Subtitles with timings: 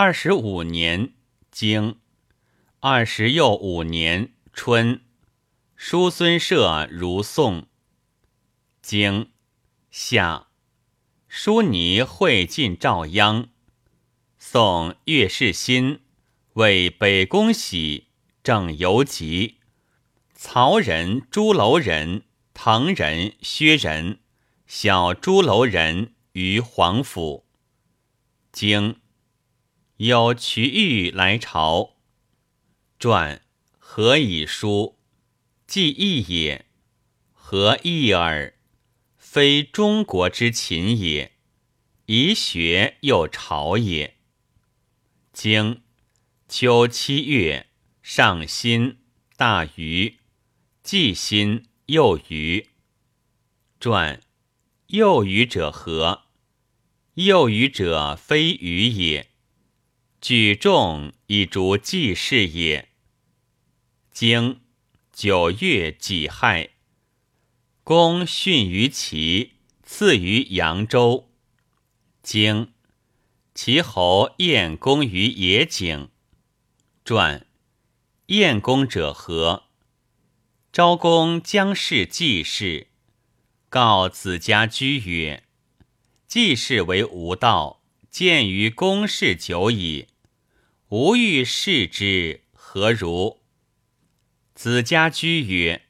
[0.00, 1.14] 二十五年
[1.50, 1.98] 经，
[2.78, 5.00] 二十又五年春，
[5.74, 7.66] 叔孙社如宋。
[8.80, 9.32] 经
[9.90, 10.46] 夏，
[11.26, 13.48] 叔尼会晋赵鞅。
[14.38, 15.98] 宋岳世新
[16.52, 18.06] 为北宫喜
[18.44, 19.56] 正游疾。
[20.32, 22.22] 曹人、朱楼人、
[22.54, 24.20] 唐人、薛人，
[24.64, 27.44] 小朱楼人于皇府。
[28.52, 29.00] 经
[29.98, 31.96] 有瞿玉来朝，
[33.00, 33.42] 传
[33.80, 34.96] 何以书？
[35.66, 36.66] 既义也，
[37.32, 38.54] 何义耳？
[39.16, 41.32] 非中国之秦也，
[42.06, 44.18] 宜学又朝也。
[45.32, 45.82] 经
[46.48, 47.66] 秋七月，
[48.00, 48.98] 上辛，
[49.36, 50.20] 大禹。
[50.84, 52.68] 既心又余。
[53.80, 54.22] 传
[54.86, 56.22] 又余者何？
[57.14, 59.27] 又余者非余也。
[60.20, 62.88] 举众以逐季氏也。
[64.10, 64.60] 经
[65.12, 66.70] 九月己亥，
[67.84, 69.52] 公训于齐，
[69.84, 71.30] 赐于扬州。
[72.20, 72.72] 经
[73.54, 76.10] 齐侯晏公于野井。
[77.04, 77.46] 传
[78.26, 79.68] 晏公者何？
[80.72, 82.88] 昭公将事季氏，
[83.68, 85.44] 告子家居曰
[86.26, 87.77] ：“季氏为无道，
[88.10, 90.08] 见于公事久矣。
[90.88, 93.40] 吾欲视之，何如？”
[94.54, 95.86] 子家居曰：“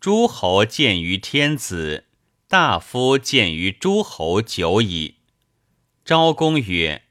[0.00, 2.06] 诸侯见于天子，
[2.48, 5.16] 大夫见于诸侯久矣。”
[6.04, 7.02] 昭公曰：“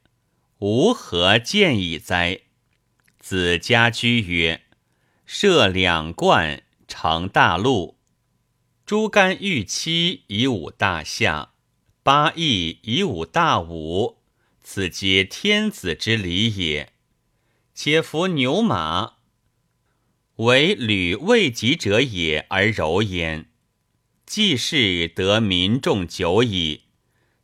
[0.60, 2.42] 吾何见矣哉？”
[3.20, 4.64] 子家居曰
[5.26, 7.98] ：“设两冠。”成大陆，
[8.86, 11.54] 诸干玉期以武大夏，
[12.06, 14.20] 八佾以武大武，
[14.62, 16.94] 此皆天子之礼也。
[17.74, 19.14] 且服牛马，
[20.36, 23.50] 为履未及者也而柔焉。
[24.24, 26.84] 既是得民众久矣，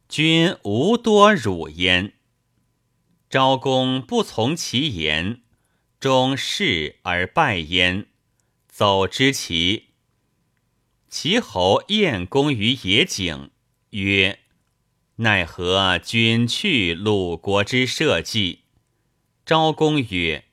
[0.07, 2.13] 君无多辱焉。
[3.31, 5.41] 昭公不从其言，
[5.99, 8.05] 终事而败焉。
[8.67, 9.87] 走之其，
[11.09, 13.49] 齐侯晏公于野井，
[13.89, 14.37] 曰
[15.21, 18.61] ：“奈何君去鲁国之社稷？”
[19.45, 20.45] 昭公曰：“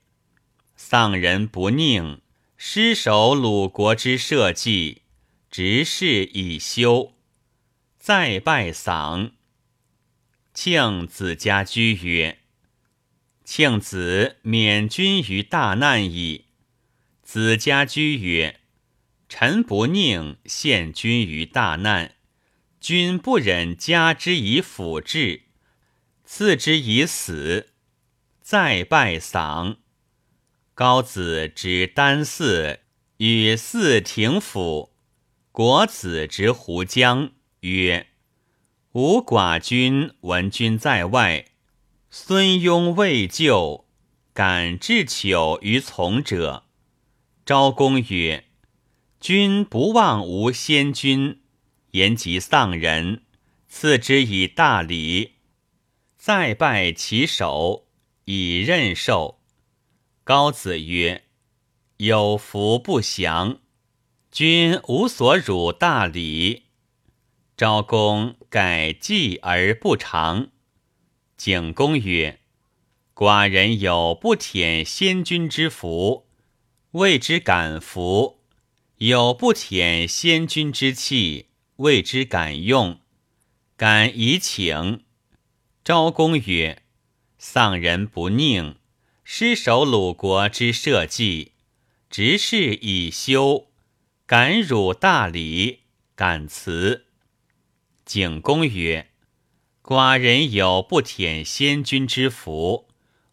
[0.77, 2.21] 丧人不宁，
[2.57, 5.03] 失守鲁国之社稷，
[5.51, 7.15] 执事以休。
[7.99, 9.33] 再拜丧。”
[10.53, 12.41] 庆子家居曰
[13.45, 16.47] ：“庆子免君于大难矣。”
[17.25, 18.61] 子家居曰
[19.31, 22.17] ：“臣不宁陷君于大难，
[22.81, 25.43] 君不忍加之以辅治，
[26.25, 27.71] 赐之以死，
[28.41, 29.79] 再拜丧。”
[30.75, 32.79] 高子之丹嗣
[33.17, 34.93] 与嗣廷府，
[35.51, 38.07] 国子之胡江曰
[38.95, 41.47] ：“吾寡君闻君在外，
[42.11, 43.87] 孙雍未就，
[44.33, 46.67] 敢置糗于从者。”
[47.45, 48.45] 昭公曰
[49.19, 51.41] ：“君不忘吾先君，
[51.93, 53.23] 言及丧人，
[53.69, 55.35] 赐之以大礼，
[56.17, 57.87] 再拜其首，
[58.25, 59.41] 以任寿。”
[60.25, 61.25] 高子曰
[61.99, 63.61] ：“有福不祥，
[64.31, 66.65] 君无所辱大礼。”
[67.57, 70.51] 昭公改祭而不尝。
[71.37, 72.41] 景公曰
[73.15, 76.27] ：“寡人有不舔先君之福。”
[76.93, 78.41] 谓之敢服，
[78.97, 81.48] 有不舔先君之气，
[81.79, 83.01] 谓之敢用。
[83.77, 85.03] 敢以请。
[85.83, 86.83] 昭公曰
[87.39, 88.77] ：“丧人不宁，
[89.25, 91.53] 失守鲁国之社稷，
[92.09, 93.69] 执事以修，
[94.27, 95.81] 敢辱大礼，
[96.15, 97.07] 敢辞。”
[98.05, 99.11] 景公曰
[99.83, 102.89] ：“寡人有不舔先君之福，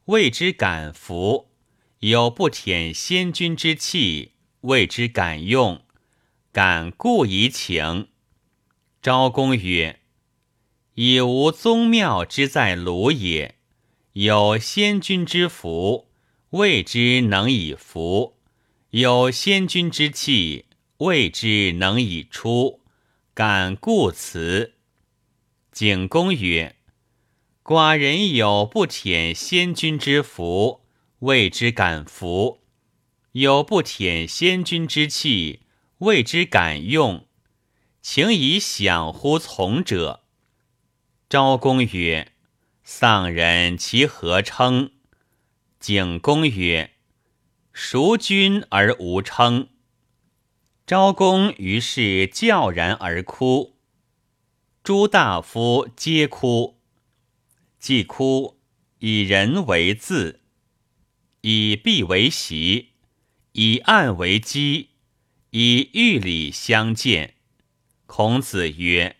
[0.06, 1.52] 谓之敢服。”
[2.00, 5.80] 有不舔先君之气，谓之敢用；
[6.52, 8.10] 敢故以请。
[9.06, 10.00] 昭公曰
[10.96, 13.54] ：“以无宗庙之在鲁也，
[14.14, 16.08] 有先君之福，
[16.50, 18.34] 谓之能以服；
[18.90, 20.66] 有先君之气，
[20.98, 22.82] 谓之能以出。
[23.36, 24.74] 敢故辞。”
[25.72, 26.78] 景公曰
[27.64, 30.82] ：“寡人有不舔先君之福。”
[31.22, 32.64] 谓之敢服，
[33.34, 35.60] 有不舔先君之气；
[36.00, 37.28] 谓之敢用，
[38.08, 40.22] 请以享乎从者。
[41.28, 42.34] 昭公曰
[42.86, 44.92] ：“丧人其何称？
[45.80, 46.92] 景公曰
[47.74, 49.70] ：“孰君而无称？”
[50.86, 53.76] 昭公于是叫然而哭，
[54.84, 56.80] 诸大夫皆哭。
[57.80, 58.60] 既哭，
[59.00, 60.42] 以人为字，
[61.42, 62.92] 以璧为席，
[63.54, 64.92] 以案为基，
[65.50, 67.35] 以玉礼相见。
[68.06, 69.18] 孔子曰：“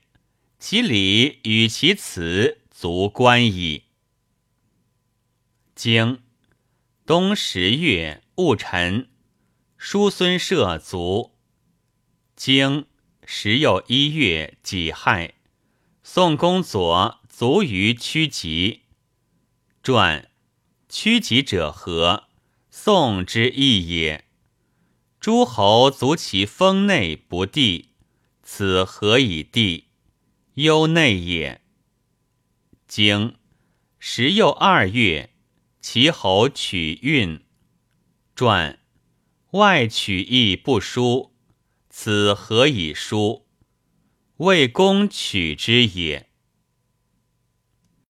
[0.60, 3.84] 其礼与其辞足观矣。”
[5.76, 6.22] 经
[7.06, 9.10] 冬十月戊辰，
[9.78, 11.36] 叔孙涉卒。
[12.36, 12.86] 经
[13.26, 15.36] 时又一月己亥，
[16.04, 18.84] 宋公佐卒于曲棘。
[19.82, 20.30] 传
[20.88, 22.26] 曲棘者何？
[22.70, 24.26] 宋之义也。
[25.20, 27.95] 诸侯卒其封内不地，
[28.48, 29.88] 此何以地？
[30.54, 31.62] 忧内也。
[32.88, 33.36] 经
[33.98, 35.32] 时又二月，
[35.82, 37.44] 齐侯取运。
[38.36, 38.80] 传
[39.52, 41.34] 外取亦不书。
[41.90, 43.48] 此何以书？
[44.38, 46.30] 魏公取之也。